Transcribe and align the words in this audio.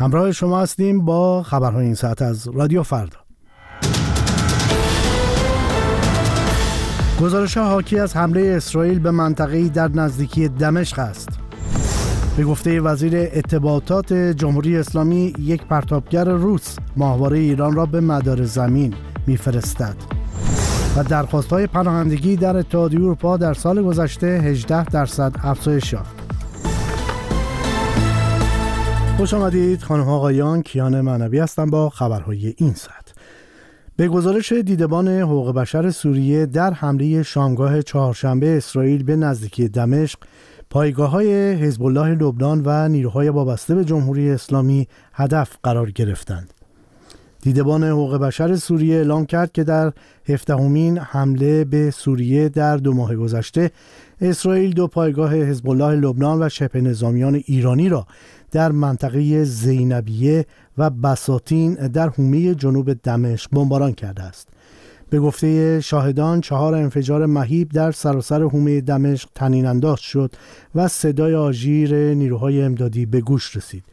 همراه 0.00 0.32
شما 0.32 0.60
هستیم 0.60 1.04
با 1.04 1.42
خبرهای 1.42 1.84
این 1.84 1.94
ساعت 1.94 2.22
از 2.22 2.48
رادیو 2.48 2.82
فردا. 2.82 3.18
گزارش 7.20 7.56
حاکی 7.56 7.98
از 7.98 8.16
حمله 8.16 8.40
اسرائیل 8.56 8.98
به 8.98 9.10
منطقه‌ای 9.10 9.68
در 9.68 9.88
نزدیکی 9.88 10.48
دمشق 10.48 10.98
است. 10.98 11.28
به 12.36 12.44
گفته 12.44 12.80
وزیر 12.80 13.16
ارتباطات 13.16 14.12
جمهوری 14.12 14.76
اسلامی 14.76 15.32
یک 15.38 15.64
پرتابگر 15.64 16.24
روس 16.24 16.76
ماهواره 16.96 17.38
ایران 17.38 17.72
را 17.72 17.86
به 17.86 18.00
مدار 18.00 18.44
زمین 18.44 18.94
میفرستد. 19.26 19.96
و 20.96 21.04
درخواست 21.04 21.50
های 21.50 21.66
پناهندگی 21.66 22.36
در 22.36 22.56
اتحادیه 22.56 23.00
اروپا 23.00 23.36
در 23.36 23.54
سال 23.54 23.82
گذشته 23.82 24.26
18 24.26 24.84
درصد 24.84 25.32
افزایش 25.42 25.92
یافت. 25.92 26.17
خوش 29.18 29.34
آمدید 29.34 29.82
خانم 29.82 30.08
آقایان 30.08 30.62
کیان 30.62 31.00
معنوی 31.00 31.38
هستم 31.38 31.70
با 31.70 31.88
خبرهای 31.90 32.54
این 32.56 32.74
ساعت 32.74 33.14
به 33.96 34.08
گزارش 34.08 34.52
دیدبان 34.52 35.08
حقوق 35.08 35.54
بشر 35.54 35.90
سوریه 35.90 36.46
در 36.46 36.72
حمله 36.72 37.22
شامگاه 37.22 37.82
چهارشنبه 37.82 38.56
اسرائیل 38.56 39.02
به 39.02 39.16
نزدیکی 39.16 39.68
دمشق 39.68 40.18
پایگاه 40.70 41.10
های 41.10 41.52
حزب 41.52 41.82
الله 41.82 42.14
لبنان 42.14 42.62
و 42.64 42.88
نیروهای 42.88 43.28
وابسته 43.28 43.74
به 43.74 43.84
جمهوری 43.84 44.30
اسلامی 44.30 44.88
هدف 45.12 45.56
قرار 45.62 45.90
گرفتند. 45.90 46.54
دیدبان 47.42 47.84
حقوق 47.84 48.16
بشر 48.16 48.56
سوریه 48.56 48.96
اعلام 48.96 49.26
کرد 49.26 49.52
که 49.52 49.64
در 49.64 49.92
هفدهمین 50.28 50.98
حمله 50.98 51.64
به 51.64 51.90
سوریه 51.90 52.48
در 52.48 52.76
دو 52.76 52.92
ماه 52.92 53.16
گذشته 53.16 53.70
اسرائیل 54.20 54.72
دو 54.72 54.86
پایگاه 54.86 55.34
حزب 55.34 55.68
الله 55.68 56.00
لبنان 56.00 56.42
و 56.42 56.48
شبه 56.48 56.80
نظامیان 56.80 57.42
ایرانی 57.46 57.88
را 57.88 58.06
در 58.50 58.72
منطقه 58.72 59.44
زینبیه 59.44 60.46
و 60.78 60.90
بساتین 60.90 61.74
در 61.74 62.08
حومه 62.08 62.54
جنوب 62.54 62.92
دمشق 62.92 63.50
بمباران 63.52 63.92
کرده 63.92 64.22
است. 64.22 64.48
به 65.10 65.20
گفته 65.20 65.80
شاهدان 65.80 66.40
چهار 66.40 66.74
انفجار 66.74 67.26
مهیب 67.26 67.68
در 67.68 67.92
سراسر 67.92 68.42
حومه 68.42 68.80
دمشق 68.80 69.28
تنین 69.34 69.66
انداز 69.66 70.00
شد 70.00 70.32
و 70.74 70.88
صدای 70.88 71.34
آژیر 71.34 72.14
نیروهای 72.14 72.62
امدادی 72.62 73.06
به 73.06 73.20
گوش 73.20 73.56
رسید. 73.56 73.84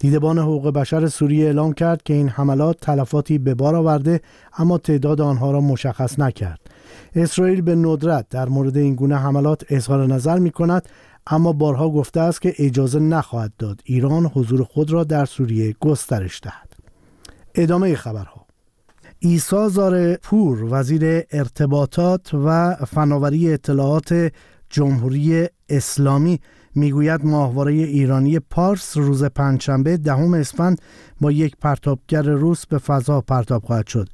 دیدبان 0.00 0.38
حقوق 0.38 0.68
بشر 0.70 1.06
سوریه 1.06 1.46
اعلام 1.46 1.72
کرد 1.72 2.02
که 2.02 2.14
این 2.14 2.28
حملات 2.28 2.80
تلفاتی 2.80 3.38
به 3.38 3.54
بار 3.54 3.74
آورده 3.76 4.20
اما 4.58 4.78
تعداد 4.78 5.20
آنها 5.20 5.50
را 5.50 5.60
مشخص 5.60 6.18
نکرد. 6.18 6.60
اسرائیل 7.14 7.60
به 7.60 7.74
ندرت 7.74 8.28
در 8.28 8.48
مورد 8.48 8.76
این 8.76 8.94
گونه 8.94 9.16
حملات 9.16 9.64
اظهار 9.70 10.06
نظر 10.06 10.38
می 10.38 10.50
کند 10.50 10.88
اما 11.26 11.52
بارها 11.52 11.90
گفته 11.90 12.20
است 12.20 12.42
که 12.42 12.54
اجازه 12.58 12.98
نخواهد 12.98 13.52
داد 13.58 13.80
ایران 13.84 14.26
حضور 14.26 14.64
خود 14.64 14.92
را 14.92 15.04
در 15.04 15.24
سوریه 15.24 15.74
گسترش 15.80 16.40
دهد. 16.42 16.72
ادامه 17.54 17.94
خبرها 17.94 18.46
ایسا 19.18 19.68
زار 19.68 20.14
پور 20.16 20.66
وزیر 20.70 21.22
ارتباطات 21.30 22.34
و 22.34 22.74
فناوری 22.74 23.52
اطلاعات 23.52 24.32
جمهوری 24.70 25.48
اسلامی 25.68 26.40
می‌گوید 26.74 27.24
ماهواره 27.24 27.72
ایرانی 27.72 28.38
پارس 28.38 28.96
روز 28.96 29.24
پنجشنبه 29.24 29.96
دهم 29.96 30.34
اسفند 30.34 30.80
با 31.20 31.32
یک 31.32 31.56
پرتابگر 31.56 32.22
روس 32.22 32.66
به 32.66 32.78
فضا 32.78 33.20
پرتاب 33.20 33.64
خواهد 33.64 33.86
شد. 33.86 34.08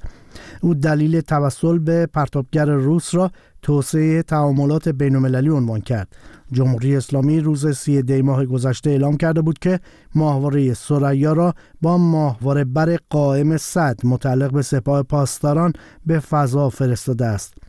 او 0.61 0.73
دلیل 0.73 1.21
توسل 1.21 1.79
به 1.79 2.05
پرتابگر 2.05 2.65
روس 2.65 3.15
را 3.15 3.31
توسعه 3.61 4.21
تعاملات 4.21 4.89
بین 4.89 5.15
المللی 5.15 5.49
عنوان 5.49 5.81
کرد. 5.81 6.07
جمهوری 6.51 6.95
اسلامی 6.95 7.39
روز 7.39 7.77
سی 7.77 8.01
دی 8.01 8.21
ماه 8.21 8.45
گذشته 8.45 8.89
اعلام 8.89 9.17
کرده 9.17 9.41
بود 9.41 9.59
که 9.59 9.79
ماهواره 10.15 10.73
سریا 10.73 11.33
را 11.33 11.53
با 11.81 11.97
ماهواره 11.97 12.63
بر 12.63 12.97
قائم 13.09 13.57
صد 13.57 13.99
متعلق 14.03 14.51
به 14.51 14.61
سپاه 14.61 15.03
پاسداران 15.03 15.73
به 16.05 16.19
فضا 16.19 16.69
فرستاده 16.69 17.25
است. 17.25 17.66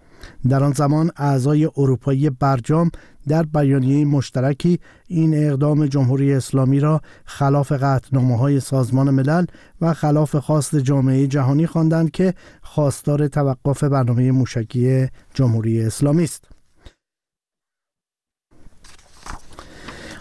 در 0.48 0.64
آن 0.64 0.72
زمان 0.72 1.10
اعضای 1.16 1.70
اروپایی 1.76 2.30
برجام 2.30 2.90
در 3.28 3.42
بیانیه 3.42 4.04
مشترکی 4.04 4.80
این 5.06 5.46
اقدام 5.46 5.86
جمهوری 5.86 6.34
اسلامی 6.34 6.80
را 6.80 7.00
خلاف 7.24 7.72
قطعنامه 7.72 8.38
های 8.38 8.60
سازمان 8.60 9.10
ملل 9.10 9.44
و 9.80 9.94
خلاف 9.94 10.36
خواست 10.36 10.76
جامعه 10.76 11.26
جهانی 11.26 11.66
خواندند 11.66 12.10
که 12.10 12.34
خواستار 12.62 13.28
توقف 13.28 13.84
برنامه 13.84 14.32
موشکی 14.32 15.06
جمهوری 15.34 15.82
اسلامی 15.82 16.24
است. 16.24 16.57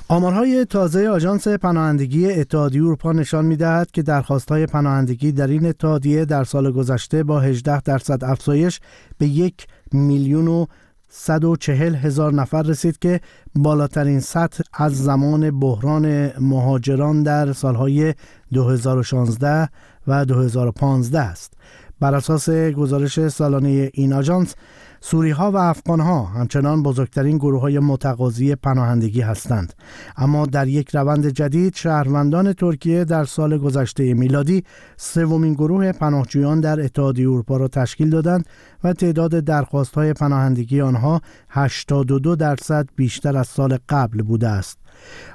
آمارهای 0.09 0.66
تازه 0.66 1.09
آژانس 1.09 1.47
پناهندگی 1.47 2.31
اتحادیه 2.31 2.84
اروپا 2.84 3.12
نشان 3.12 3.45
می‌دهد 3.45 3.91
که 3.91 4.01
درخواست‌های 4.01 4.66
پناهندگی 4.66 5.31
در 5.31 5.47
این 5.47 5.66
اتحادیه 5.66 6.25
در 6.25 6.44
سال 6.44 6.72
گذشته 6.72 7.23
با 7.23 7.40
18 7.40 7.81
درصد 7.81 8.23
افزایش 8.23 8.79
به 9.18 9.28
یک 9.28 9.68
میلیون 9.91 10.47
و 10.47 10.66
140 11.09 11.95
هزار 11.95 12.34
نفر 12.34 12.62
رسید 12.62 13.00
که 13.00 13.22
بالاترین 13.56 14.19
سطح 14.19 14.63
از 14.73 15.03
زمان 15.03 15.59
بحران 15.59 16.31
مهاجران 16.39 17.24
در 17.24 17.53
سالهای 17.53 18.13
2016 18.53 19.69
و 20.07 20.25
2015 20.25 21.19
است. 21.19 21.53
بر 22.00 22.16
اساس 22.16 22.50
گزارش 22.50 23.28
سالانه 23.28 23.89
این 23.94 24.13
آژانس 24.13 24.56
سوری 25.01 25.31
ها 25.31 25.51
و 25.51 25.57
افغان 25.57 25.99
ها 25.99 26.23
همچنان 26.23 26.83
بزرگترین 26.83 27.37
گروه 27.37 27.61
های 27.61 27.79
متقاضی 27.79 28.55
پناهندگی 28.55 29.21
هستند. 29.21 29.73
اما 30.17 30.45
در 30.45 30.67
یک 30.67 30.95
روند 30.95 31.27
جدید 31.27 31.75
شهروندان 31.75 32.53
ترکیه 32.53 33.05
در 33.05 33.25
سال 33.25 33.57
گذشته 33.57 34.13
میلادی 34.13 34.63
سومین 34.97 35.53
گروه 35.53 35.91
پناهجویان 35.91 36.59
در 36.59 36.81
اتحادیه 36.81 37.29
اروپا 37.29 37.57
را 37.57 37.67
تشکیل 37.67 38.09
دادند 38.09 38.45
و 38.83 38.93
تعداد 38.93 39.31
درخواست 39.31 39.95
های 39.95 40.13
پناهندگی 40.13 40.81
آنها 40.81 41.21
82 41.49 42.35
درصد 42.35 42.89
بیشتر 42.95 43.37
از 43.37 43.47
سال 43.47 43.77
قبل 43.89 44.21
بوده 44.21 44.47
است. 44.47 44.86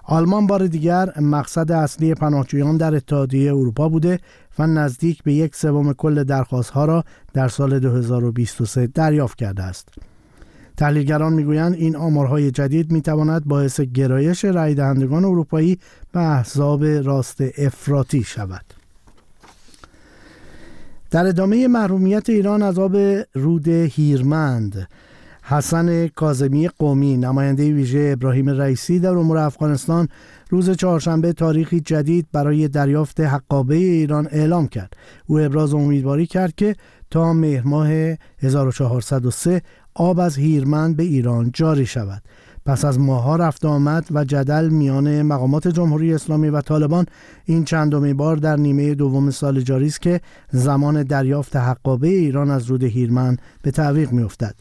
آلمان 0.05 0.47
بار 0.47 0.67
دیگر 0.67 1.21
مقصد 1.21 1.73
اصلی 1.73 2.15
پناهجویان 2.15 2.77
در 2.77 2.95
اتحادیه 2.95 3.53
اروپا 3.53 3.89
بوده 3.89 4.19
و 4.59 4.67
نزدیک 4.67 5.23
به 5.23 5.33
یک 5.33 5.57
سوم 5.57 5.93
کل 5.93 6.25
درخواست 6.25 6.71
ها 6.71 6.85
را 6.85 7.05
در 7.33 7.49
سال 7.49 7.79
2023 7.79 8.87
دریافت 8.87 9.39
کرده 9.39 9.63
است. 9.63 9.89
تحلیلگران 10.77 11.33
می‌گویند 11.33 11.75
این 11.75 11.97
آمارهای 11.97 12.51
جدید 12.51 12.93
می‌تواند 12.93 13.45
باعث 13.45 13.81
گرایش 13.81 14.45
رای 14.45 14.75
دهندگان 14.75 15.25
اروپایی 15.25 15.79
به 16.13 16.21
احزاب 16.21 16.85
راست 16.85 17.41
افراطی 17.59 18.23
شود. 18.23 18.65
در 21.11 21.27
ادامه 21.27 21.69
محرومیت 21.69 22.31
ایران 22.31 22.63
از 22.63 22.79
آب 22.79 22.97
رود 23.35 23.69
هیرمند 23.69 24.89
حسن 25.45 26.09
کازمی 26.09 26.69
قومی 26.69 27.17
نماینده 27.17 27.73
ویژه 27.73 28.11
ابراهیم 28.13 28.49
رئیسی 28.49 28.99
در 28.99 29.11
امور 29.11 29.39
افغانستان 29.39 30.09
روز 30.51 30.71
چهارشنبه 30.71 31.33
تاریخی 31.33 31.81
جدید 31.81 32.27
برای 32.33 32.69
دریافت 32.69 33.21
حقابه 33.21 33.75
ایران 33.75 34.29
اعلام 34.31 34.69
کرد. 34.69 34.97
او 35.27 35.41
ابراز 35.41 35.75
امیدواری 35.75 36.27
کرد 36.27 36.55
که 36.55 36.77
تا 37.11 37.33
مهر 37.33 37.67
ماه 37.67 37.89
1403 38.39 39.63
آب 39.95 40.21
از 40.21 40.37
هیرمند 40.37 40.97
به 40.97 41.03
ایران 41.03 41.51
جاری 41.55 41.87
شود. 41.87 42.23
پس 42.67 42.85
از 42.85 43.01
ماها 43.01 43.37
رفت 43.37 43.65
آمد 43.65 44.07
و 44.11 44.25
جدل 44.25 44.69
میان 44.69 45.23
مقامات 45.23 45.69
جمهوری 45.69 46.15
اسلامی 46.15 46.49
و 46.49 46.61
طالبان 46.61 47.07
این 47.45 47.65
چندمین 47.65 48.17
بار 48.17 48.37
در 48.37 48.57
نیمه 48.57 48.95
دوم 48.95 49.31
سال 49.31 49.61
جاری 49.61 49.87
است 49.87 50.03
که 50.03 50.21
زمان 50.51 51.03
دریافت 51.03 51.57
حقابه 51.57 52.09
ایران 52.09 52.51
از 52.51 52.65
رود 52.67 52.83
هیرمند 52.83 53.43
به 53.63 53.71
تعویق 53.71 54.13
میافتد. 54.13 54.55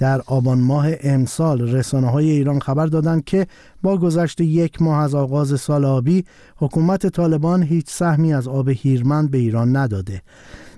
در 0.00 0.20
آبان 0.26 0.58
ماه 0.60 0.86
امسال 1.00 1.60
رسانه 1.60 2.10
های 2.10 2.30
ایران 2.30 2.58
خبر 2.60 2.86
دادند 2.86 3.24
که 3.24 3.46
با 3.82 3.98
گذشت 3.98 4.40
یک 4.40 4.82
ماه 4.82 5.02
از 5.02 5.14
آغاز 5.14 5.60
سال 5.60 5.84
آبی 5.84 6.24
حکومت 6.56 7.06
طالبان 7.06 7.62
هیچ 7.62 7.86
سهمی 7.88 8.34
از 8.34 8.48
آب 8.48 8.68
هیرمند 8.68 9.30
به 9.30 9.38
ایران 9.38 9.76
نداده. 9.76 10.22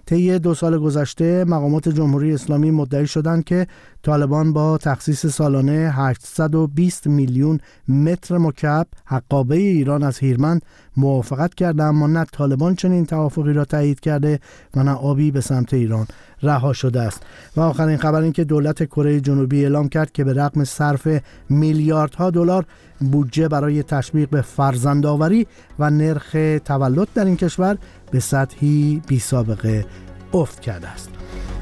طی 0.07 0.39
دو 0.39 0.55
سال 0.55 0.79
گذشته 0.79 1.45
مقامات 1.45 1.89
جمهوری 1.89 2.35
اسلامی 2.35 2.71
مدعی 2.71 3.07
شدند 3.07 3.45
که 3.45 3.67
طالبان 4.03 4.53
با 4.53 4.79
تخصیص 4.79 5.27
سالانه 5.27 5.93
820 5.95 7.07
میلیون 7.07 7.59
متر 7.89 8.39
مکعب 8.39 8.87
حقابه 9.05 9.57
ایران 9.57 10.03
از 10.03 10.19
هیرمند 10.19 10.63
موافقت 10.97 11.55
کرده 11.55 11.83
اما 11.83 12.07
نه 12.07 12.25
طالبان 12.25 12.75
چنین 12.75 13.07
توافقی 13.07 13.53
را 13.53 13.65
تایید 13.65 14.01
کرده 14.01 14.41
و 14.77 14.83
نه 14.83 14.91
آبی 14.91 15.31
به 15.31 15.41
سمت 15.41 15.75
ایران 15.75 16.07
رها 16.43 16.73
شده 16.73 17.01
است. 17.01 17.23
و 17.57 17.61
آخرین 17.61 17.97
خبر 17.97 18.23
این 18.23 18.33
که 18.33 18.45
دولت 18.45 18.85
کره 18.85 19.21
جنوبی 19.21 19.63
اعلام 19.63 19.89
کرد 19.89 20.13
که 20.13 20.25
به 20.25 20.33
رغم 20.33 20.65
صرف 20.65 21.09
میلیاردها 21.49 22.31
دلار 22.31 22.65
بودجه 23.01 23.49
برای 23.49 23.83
تشویق 23.83 24.31
به 24.31 24.43
فرزندآوری 24.43 25.47
و 25.79 25.91
نرخ 25.91 26.37
تولد 26.65 27.09
در 27.15 27.25
این 27.25 27.37
کشور 27.37 27.79
به 28.11 28.21
سطحی 28.21 29.03
بی 29.07 29.19
سابقه 29.19 29.87
افت 30.35 30.61
کرده 30.61 30.89
است. 30.89 31.11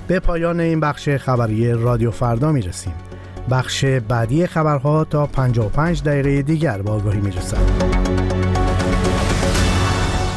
به 0.09 0.21
پایان 0.21 0.61
این 0.61 0.81
بخش 0.81 1.09
خبری 1.09 1.73
رادیو 1.73 2.11
فردا 2.11 2.53
می 2.53 2.63
رسیم. 2.63 2.93
بخش 3.51 3.85
بعدی 3.85 4.47
خبرها 4.47 5.05
تا 5.05 5.27
55 5.27 6.03
دقیقه 6.03 6.43
دیگر 6.43 6.83
با 6.83 6.93
آگاهی 6.93 7.21
می 7.21 7.31
رسد. 7.31 8.30